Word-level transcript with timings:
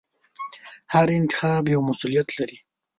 هر 0.93 1.07
انتخاب 1.19 1.63
یو 1.73 1.81
مسؤلیت 1.89 2.27
لري. 2.37 2.57